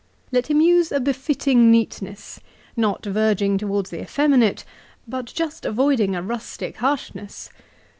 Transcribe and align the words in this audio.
Let 0.31 0.47
him 0.47 0.61
use 0.61 0.91
a 0.91 0.99
befitting 0.99 1.69
neatness, 1.69 2.39
not 2.75 3.05
verging 3.05 3.59
towards 3.59 3.91
the 3.91 4.01
effeminate, 4.01 4.65
but 5.07 5.25
just 5.27 5.63
avoid 5.63 5.99
ing 5.99 6.15
a 6.15 6.23
rustic 6.23 6.77
harshness. 6.77 7.51